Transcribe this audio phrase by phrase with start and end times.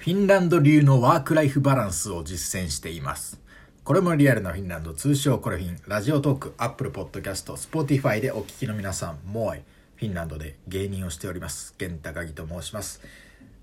[0.00, 3.38] フィンランド流のワークライフバランスを実践しています。
[3.84, 9.60] これもリアルなフィンランド、通称コレフィン、 Radiotalk、Apple Podcast、Spotify でお聞きの皆さん、もう
[9.96, 11.74] フィンランドで芸人をしております。
[11.76, 13.02] 玄高木と申します。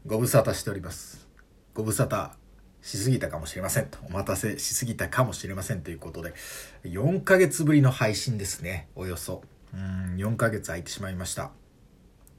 [0.06, 1.28] ご無沙汰しております。
[1.74, 2.30] ご無沙汰
[2.84, 3.98] しすぎたかもしれませんと。
[4.08, 6.36] お待たせしすぎたかもしれませんということで、
[6.84, 8.90] 4ヶ月ぶりの配信ですね。
[8.96, 9.42] およそ。
[9.74, 11.50] うん、4ヶ月空いてしまいました。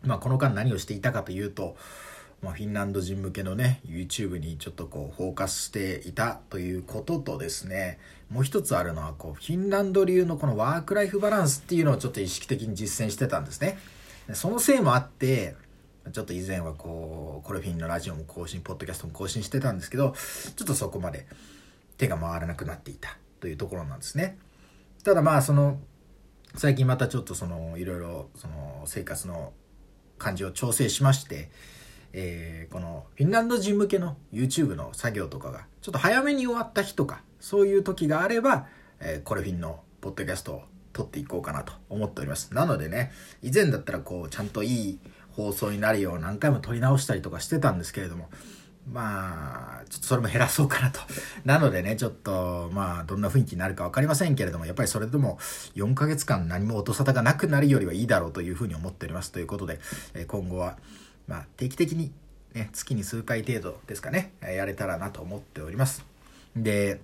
[0.05, 1.77] まあ、この間何をしていたかというと、
[2.41, 7.99] まあ、フィンランド人向けのね YouTube にちょっとこうフォーカスしていたということとですね
[8.31, 13.79] もう一つあるのはこうフィンランド流のこのワークライフバランスっていうのをちょっと意識的に実践してたんですね。
[14.35, 15.57] そのせいもあって
[16.13, 20.15] ちょっと以前はこうコレフィンのラジオも更新ポッドキャストも更新してたんですけど
[20.57, 21.27] ちょっとそこまで
[21.97, 24.39] 手が回らなくなっていたというところなんですね。
[25.03, 25.81] ただまあその
[26.55, 29.53] 最近またちょっとそのいろいろその生活の
[30.19, 31.51] 感じを調整しまして
[32.13, 38.67] えーこのフィンランド人向けの YouTube の作業とかがちょっと早めに終わった日とかそういう時があれば、
[39.01, 42.53] えーコレフィンのポッドキャストを撮っていこうかなと思っております。
[42.55, 44.99] なのでね以前だったらこうちゃんといい
[45.31, 48.29] 放送になるよう何回も撮り直したりとかしてたんですけれども
[48.93, 51.01] まあちょっとそれも減らそうかなと。
[51.45, 55.39] なのでねちょっとまあどんな雰囲気になるか分かりませんけれどもやっぱりそれでも
[55.77, 59.31] 4ヶ月間何も音沙汰がなくなるよりはいいだろうというふうに思っております。
[59.31, 59.79] ということで、
[60.15, 60.79] え今後は
[61.29, 62.11] まあ、定期的に、
[62.55, 66.05] ね、月に数回程度ですかね、やれたらなと思っております。
[66.57, 67.01] で、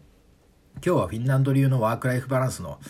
[0.84, 2.80] 今日はフィンランド流のワークライフバランスの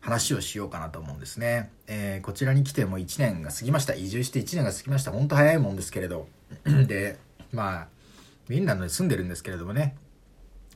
[0.00, 1.70] 話をしようかなと思うんですね。
[1.86, 3.94] えーこちらに来てもう1年が過ぎました。
[3.94, 5.12] 移住して1年が過ぎました。
[5.12, 6.28] ほんと早いもんですけれど。
[6.86, 7.18] で、
[7.52, 7.88] まあ、
[8.48, 9.96] フィンランドに住んでるんですけれどもね、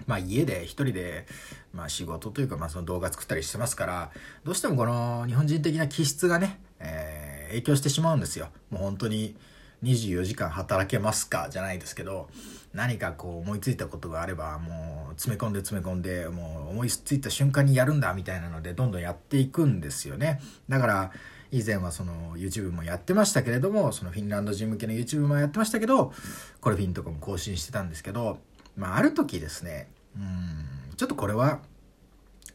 [0.07, 1.27] まあ家で一人で、
[1.73, 4.11] まあ仕事というかまあその動画作ったりしてますから、
[4.45, 8.49] どうしてもこの日本人的な気質がね、えー影響してしまうんですよ。
[8.71, 9.37] もう本当に
[9.85, 11.49] 24時間働けますか？
[11.51, 12.29] じゃないですけど、
[12.73, 20.41] 何かこう思いついたことがあればもう詰め込んで詰め込んで、もう思いついた瞬間にやるんだみたいなのでどんどんやっていくんですよね。
[20.69, 21.13] だから
[21.53, 26.13] 以前はその YouTube もやってましたけれども、そのフィンランド人向けの YouTube もやってましたけど、
[26.61, 28.39] これフィンとかも更新してたんですけど、
[28.77, 31.61] まあある時ですね、うん、ちょっとこれは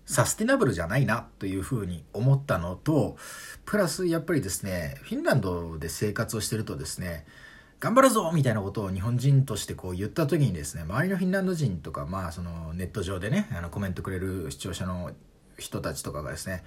[0.09, 3.15] サスティナブルじゃないなというふうに思ったのと、
[3.63, 7.27] プラスやっぱりですね、フィンランドで生活をしてるとですね、
[7.79, 15.11] 頑張るぞみたいなことを日本人としてこう言った時にですね、周りのフィンランド人とか、まあそのネット上でね、あのコメントくれる視聴者の
[15.59, 16.63] 人たちとかがですね、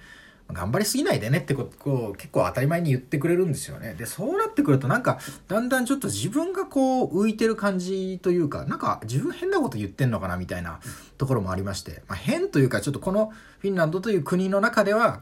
[0.51, 3.95] 頑張りすぎないでねってことを結構当たり前に言ってくれるんですよね。
[3.95, 10.79] で、そうなってくるとなんかだんだんちょっと自分がこう浮いてる感じというか、なんか自分変なこと言ってんのかなみたいな
[11.17, 15.21] ところもありまして、まあ、変というかちょっとこのフィンランドという国の中では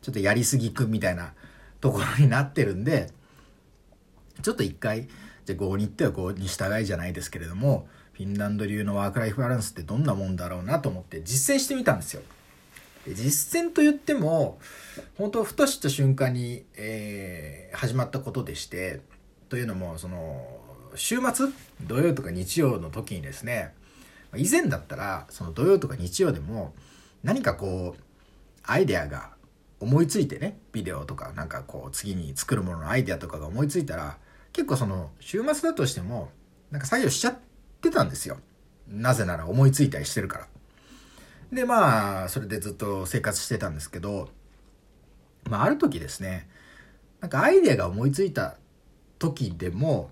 [0.00, 1.32] ちょっとやりすぎくみたいな
[1.80, 3.10] ところになってるんで、
[4.42, 5.08] ちょっと一回、
[5.44, 12.22] じゃあ5に行っては5に従いじゃないですけれども、フィンランド流のワークライフバランスってどんなもんだろうなと思って実践してみたんですよ。
[13.08, 14.58] 実践と言っても
[15.18, 19.00] 本当ふとした瞬間に、えー始まったことでして
[19.48, 20.46] というのもその
[20.94, 21.48] 週末
[21.80, 23.72] 土曜とか日曜の時にですね
[24.36, 26.74] 以前だったらその土曜とか日曜でも
[27.22, 28.02] 何かこう
[28.62, 29.30] アイデアが
[29.80, 34.18] 思いついてねビデオとかなんかこう次に作るもののアイデアとかが思いついたら
[34.52, 36.30] 結構その週末だとしても
[36.70, 37.36] なんか作業しちゃっ
[37.80, 38.38] てたんですよ。
[38.86, 40.48] なぜなら思いついたりしてるから。
[41.52, 44.30] でまあそれでずっと生活してたんですけど
[45.48, 46.48] まあある時ですね
[47.20, 48.56] なんかアイデアが思いついた
[49.18, 50.10] 時でも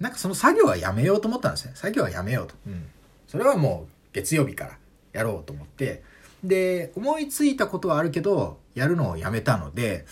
[0.00, 1.72] なんかその作業はやめようと思ったんですね。
[1.76, 2.86] 作業はやめようと、うん、
[3.28, 4.78] それはもう月曜日から
[5.12, 6.02] やろうと思って。
[6.42, 10.06] で思いついたことはあるけどやるのをやめたので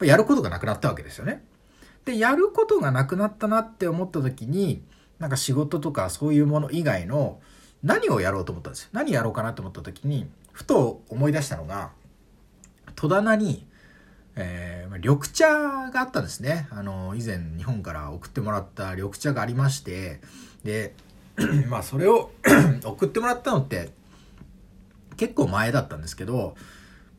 [0.00, 1.44] やることがなくなったわけですよね。
[2.06, 4.82] でやることがなくなったなって思った時に
[5.18, 7.40] なんか仕事とかそういうもの以外の
[7.82, 8.88] 何をやろうと思ったんですよ。
[8.92, 11.90] 何やろうかなと思った時にふと思い出したのが
[12.94, 13.66] 戸棚に、
[14.36, 15.46] えー緑茶
[15.90, 16.68] があったんですね。
[16.72, 20.20] あの以前日本から送ってもらった緑茶がありまして
[20.64, 20.94] で
[21.70, 22.32] まあそれを
[22.84, 23.90] 送ってもらったのって
[25.16, 26.56] 結構前だったんですけど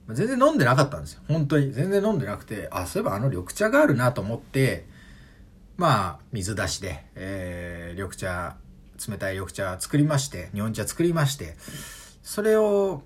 [0.09, 1.21] 全然飲んでなかったんですよ。
[1.27, 1.71] 本当に。
[1.71, 4.85] 全然飲んでなくてあそういえばあの緑茶があるなと思って
[5.77, 8.57] まあ水出しで、えー緑茶
[9.07, 11.55] 冷たい緑茶作りまして日本茶作りまして
[12.23, 13.03] それを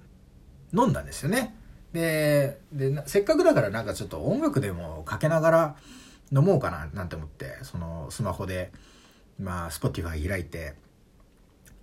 [0.73, 1.55] 飲んだんですよね。
[1.93, 5.75] ででせっかくだからなんかちょっと音楽でもかけながら
[6.31, 8.71] 飲もうかななんて思ってそのスマホで
[9.39, 10.73] まあ Spotify 開いて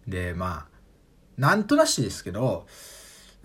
[0.07, 0.73] でまあ
[1.39, 2.67] なんとなしですけど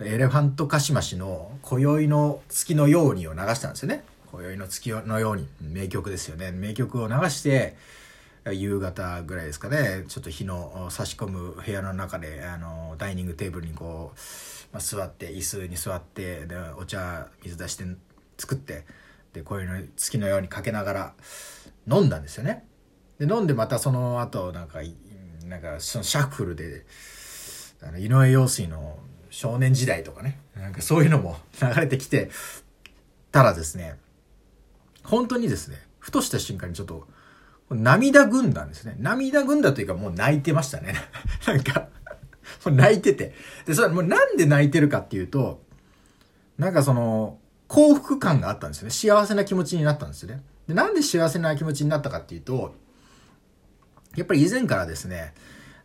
[0.00, 4.04] エレファントカシマシの「今宵の月のように」を流したんですよね。
[4.30, 6.52] 今宵の月のように名曲ですよね。
[6.52, 7.76] 名曲を流して、
[8.52, 14.18] 夕方ぐらいですかね、ちょっと日の差し込む部屋の中で、あの、ダイニングテーブルにこう、
[14.72, 17.84] まあ、座って、椅子に座って、で、お茶、水出して
[18.36, 18.84] 作って、
[19.32, 21.14] で、こういうの月のようにかけながら
[21.90, 22.66] 飲んだんですよね。
[23.18, 24.80] で、飲んでまたその後、なんか、
[25.44, 26.84] なんか、そのシャッフルで、
[27.82, 28.98] あの、井上陽水の
[29.30, 32.30] 少年時代とかね、なんかそういうのも流れてきて
[33.30, 33.98] たらですね、
[35.02, 37.06] 本当にですね、ふとした瞬間にちょっと、
[37.70, 38.96] 涙ぐんだんですね。
[38.98, 40.94] 涙ぐんだというかもう泣いてましたね。
[41.46, 41.88] なんか
[42.64, 43.34] 泣いてて。
[43.66, 45.62] で、それもうなんで泣いてるかっていうと、
[46.56, 47.38] なんかその、
[47.68, 48.90] 幸福感があったんですよね。
[48.90, 50.42] 幸せな気持ちになったんですよね。
[50.66, 52.74] で、なんで幸せな気持ちになったかっていうと、
[54.16, 55.34] やっぱり以前からですね、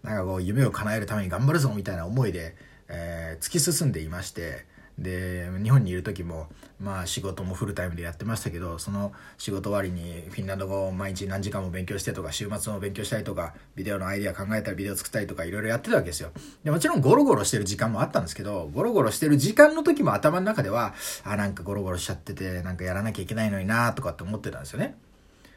[0.01, 2.55] なんかこう夢を叶えるために頑張るぞみたいな思いで、
[2.87, 4.65] えー、突き進んでいまして、
[4.99, 6.47] で日本にいる時も
[6.79, 16.31] まあ仕事もフルタイムでやってましたけどその仕事終わりにフィンランド語を毎日何時間も勉強してとか週末も勉強したりとかビデオのアイデア考えたりビデオ作ったりとかいろいろやってたわけですよ。
[16.63, 20.93] でもちろんゴロゴロしてる時間もあったんですけどゴロゴロしてる時間の時も頭の中では
[21.23, 24.95] あなんかゴロゴロしちゃっててなんかやらなきゃいけないのになとかって思ってたんですよね。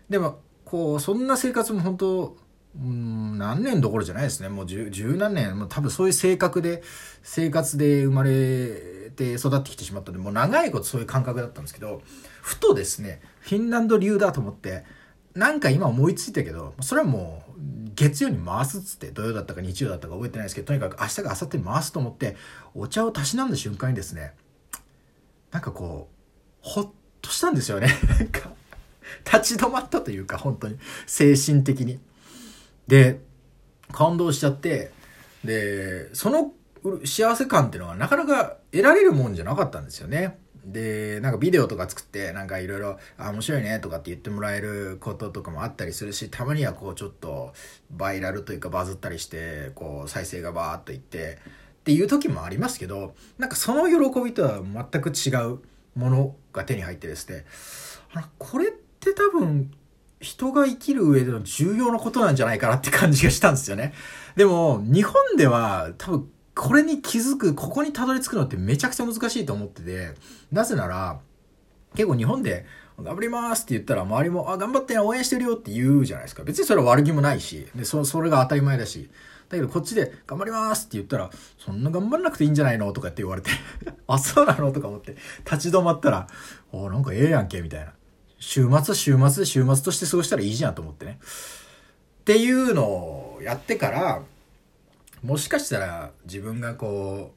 [0.08, 2.36] でもこうそんな生活も本当
[2.78, 4.48] うん何年どころじゃないですね。
[4.48, 5.58] もう十十何年。
[5.58, 6.82] もう多分そういう性格で
[7.22, 12.02] 生活で生まれて育ってきてしまったのでもう長いことそういう感覚だったんですけど
[12.42, 14.84] ふとですねフィンランド流だと思って
[15.34, 17.60] なんか今思いついたけどそれはもう
[17.94, 22.36] 月曜に回すっつって土曜だったか日曜だったか覚えてないですけどとにかく明日か明後日に回すと思って
[22.74, 24.32] お茶をたしなんだ瞬間にですね
[25.50, 26.16] なんかこう
[26.60, 26.88] ほっ
[27.22, 27.88] としたんですよね。
[28.08, 28.50] なんか
[29.24, 31.98] 立ち止まったというか本当に精神的に。
[32.86, 33.20] で、
[33.92, 34.90] 感動しちゃって、
[35.44, 36.52] で、その
[37.04, 40.38] 幸せ感っていうのはなかなか得られるもんじゃなかったんですよね。
[40.64, 47.52] で、なんかビデオとか作って、なんかいろいろ、あ、面白いねとかって言ってもらえることとかもあったりするし、たまにはこうちょっと
[47.90, 51.38] バイラルというかバズったりして、こう再生がバーっといって、
[51.80, 55.60] っていう時もありますけど、なんかその喜びとは全く違う
[55.94, 57.44] ものが手に入ってですね、
[58.14, 59.70] あこれって多分
[60.20, 63.92] 人が生きる上での重要なことなんじゃないかなって感じがしたんですよね。
[64.34, 70.14] でも、日本では多分これに気づく、ここにたどり着くのってめちゃくちゃ難しいと思ってて、
[70.50, 71.20] なぜなら、
[71.94, 72.64] 結構日本で、
[72.98, 76.44] 頑張りますって言ったら周りも、あ、頑張って応援してるよって言うじゃないですか。
[76.44, 79.10] 別にそれは悪気もないし、で、そ、それが当たり前だし。
[79.48, 83.50] だけどこっちで頑張りますって言ったら、そんな頑張らなくていいんじゃないのとかって言われて
[84.08, 85.14] あ、そうなのとか思って
[85.44, 86.26] 立ち止まったら、
[86.72, 87.92] あ、なんかええやんけ、みたいな。
[88.38, 91.18] 週末週末週末として過ごしたらいいじゃんと思ってね。
[91.20, 94.22] っていうのをやってから、
[95.22, 97.32] もしかしたら自分がこ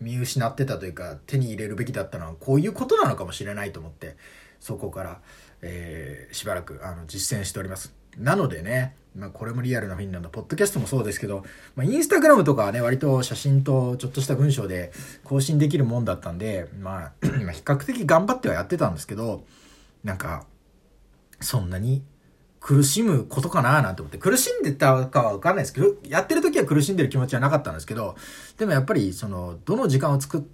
[0.00, 4.16] う、見失ってたというか手に入れるべきだったのはこういうことなのかもしれないと思って、
[4.58, 5.20] そこから、
[5.62, 7.94] えー、しばらくあの実践しております。
[8.16, 11.44] なのでね、まあこれもリアルなフィンランド、ポッドキャストもそうですけど、
[11.76, 14.92] まあインスタグラムとかはね、割と写真とちょっとした文章で
[15.24, 17.28] 更新できるもんだったんで、まあ、 比
[17.64, 19.44] 較的頑張ってはやってたんですけど、
[20.04, 20.46] なんか、
[21.40, 22.04] そんなに
[22.60, 28.16] 苦しむことかななんて思って、苦しんでたかはわかんないですけど、やってる時は苦しんでる気持ちはなかったんですけど、
[28.58, 30.48] でもやっぱり、その、どの時間をつく、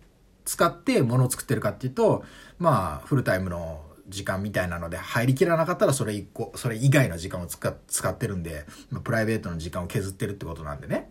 [0.44, 2.24] 使ってものを作ってるかっていうと、
[2.58, 11.10] まあ、フルタイムの時間みたいなので入りきらなかったらそれ一個、それ以外の時間を使使ってるんで、まあ、プライベートの時間を削ってるってことなんでね。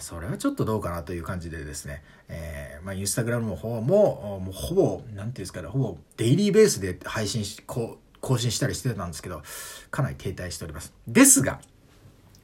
[0.00, 9.42] それはちょっとどうかなという感じでですね、えー、まあ、インスタグラムの方も、もうほぼ、なんていうんですかね、ほぼデイリーベースで配信し、こう、更新したりしてたんですけど、
[9.90, 10.92] かなり停滞しております。
[11.06, 11.60] ですが、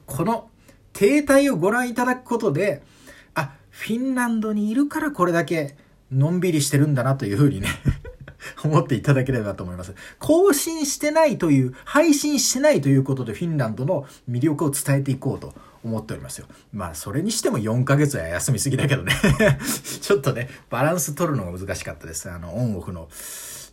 [0.06, 0.50] この
[0.92, 2.82] 停滞をご覧いただくことで、
[3.34, 5.76] あ、フィンランドにいるからこれだけ
[6.10, 7.68] のんびりしてるんだなというふうにね
[8.64, 9.94] 思っていただければと思います。
[10.18, 16.46] 更新してないという、配信してないということでフィンランドの魅力を伝えていこうと思っておりますよ。
[16.72, 19.12] まあ、それにしても4ヶ月は休みすぎだけどね
[20.00, 22.30] ちょっとね、バランス取るのが難しかったです。
[22.30, 23.08] あの、オンオフの。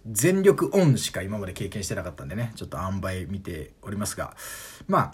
[0.08, 4.36] 全力オンしか今まで経験してなかったんでね、ちょっと塩梅見ておりますが。
[4.88, 5.14] まあ、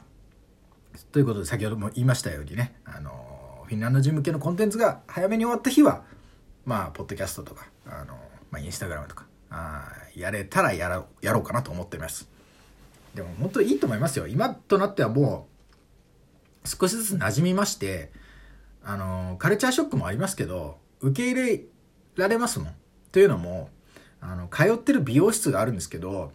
[1.12, 6.04] ということで先ほども言いましたようにね、あの、フィンランド人向けのコンテンツが早めに終わった日は、
[6.66, 8.14] まあ、ポッドキャストとか、あの、
[8.52, 12.28] まあ、インスタグラムとか、あやれたらやろやろうかなと思っています。
[13.14, 14.28] でも本当いいと思いますよ。
[14.28, 15.48] 今となってはも
[16.64, 18.12] う少しずつ馴染みまして、
[18.84, 21.64] あの、カルチャーショックもありますけど、受け入れ
[22.16, 22.76] られますもん。
[23.12, 23.70] というのも、
[24.22, 26.32] あの、通ってる美容室があるんですけど、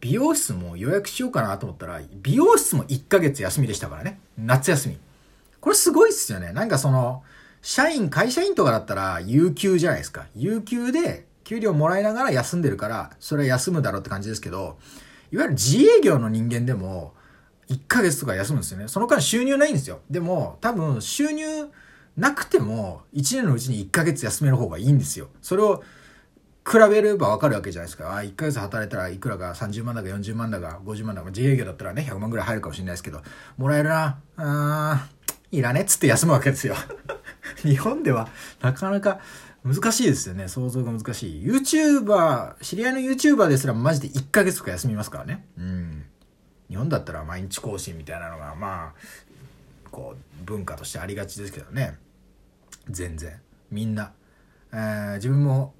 [0.00, 4.20] 美容室も予約しようかなと思ったら、美容室も1ヶ月休みでしたからね。
[4.36, 4.98] 夏休み。
[5.60, 6.52] これすごいっすよね。
[6.52, 7.22] なんかその、
[7.62, 10.26] 社員、会社員とかだったら、有給じゃないですか。
[10.34, 14.76] 有給で、給料もらいながら休んでるから、それは休むだろうって感じですけど、
[15.32, 17.14] いわゆる自営業の人間でも、
[17.70, 18.86] 1ヶ月とか休むんですよね。
[18.86, 20.00] その間収入ないんですよ。
[20.10, 21.70] でも、多分収入
[22.18, 25.28] なくても、1年のうちに1ヶ月休める方がいいんですよ。
[25.40, 25.82] それを
[26.70, 28.14] 比べればわかるわけじゃないですか。
[28.14, 33.22] あ、1ヶ月働いたらいくらか30万だか40万だか50万だか、自営業だったらね、100万ぐらい入るかもしれないですけど、
[33.56, 36.74] もらえるな、あー、いらねっつって休むわけですよ。
[37.64, 38.28] 日本では
[38.60, 39.20] なかなか
[39.64, 40.48] 難しいですよね。
[40.48, 41.44] 想像が難しい。
[41.44, 45.46] YouTuber、知り合いの YouTuber ですらマジで1ヶ月とか休みますからね。
[45.58, 46.04] うん。
[46.68, 51.96] 日本だったら毎日更新みたいなのが、まあ、こう、文化としてありがちですけどね。
[52.88, 53.40] 全然。
[53.70, 54.12] みんな。
[54.72, 55.74] えー、自分も、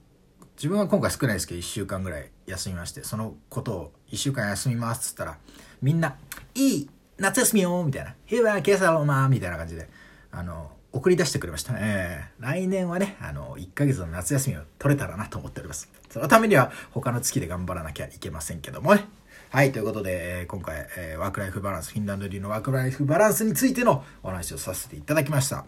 [0.56, 5.38] 自分は今回少ないですけど、1週間ぐらい休みまして、そのことを1週間休みますっつったら、
[5.82, 6.16] みんな、
[6.54, 8.14] いい夏休みよみたいな。
[8.26, 9.88] へば、ケーサローマみたいな感じで、
[10.30, 12.42] あの、送り出してくれましたえー。
[12.42, 15.90] 来年はね、あの、1ヶ月の夏休みを取れたらなと思っております。
[16.10, 19.04] そのためには他の月で頑張らなきゃいけませんけどもね。
[19.50, 25.64] はい、ということで、えー、今回、えー、ワークライフバランス、フィンランド流のワークライフバランスについてのお話をさせていただきました。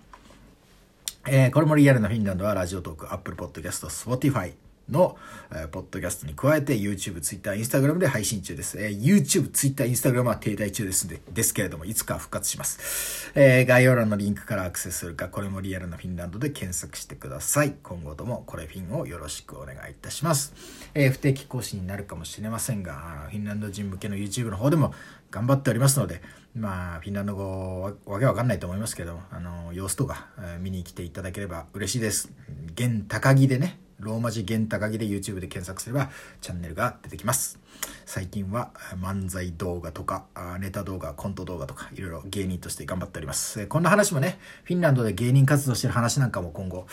[1.27, 4.55] えー、これもリアルなフィンランドは Radiotalk、Apple Podcast、Spotify
[4.91, 5.17] の、
[5.51, 8.79] えー、ポッドキャストに加えて YouTube、Twitter、Instagram で配信中です。
[8.79, 13.31] えー、YouTube、Twitter、Instagram は停滞中ですでですけれども、いつか復活します。
[13.35, 17.75] えー、概要欄のリンクからアクセスするか、これもリアルなフィンランドで検索してください。
[17.83, 20.53] 今後ともこれフィンをよろしくお願いいたします。
[20.95, 24.95] えー、不定期更新になるかもしれませんが、フィンランド人向けの YouTube の方でも
[25.31, 26.23] 頑張っておりますので、
[26.55, 32.33] まあ、フィンランド語わけわかんないと思いますけど、あの、様子とか、えー、見に来ていただければ嬉しいです。
[32.75, 37.59] 現高木でね、ローマ字源高木で YouTube で検索すればチャンネルが出てきます。
[38.05, 40.27] 最近は漫才動画とか、
[40.59, 43.67] ネタ動画、コント動画とか、いろいろ芸人として頑張っております。
[43.69, 46.87] こんな話もね、フィンランドで芸人活動してる話なんかも今後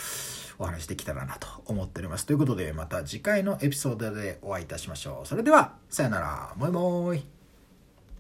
[0.60, 2.26] お話できたらなと思っております。
[2.26, 5.28] ということで、また次回のエピソードでお会いいたしましょう。
[5.28, 6.54] それでは、さよなら。
[6.56, 7.37] もいもーい。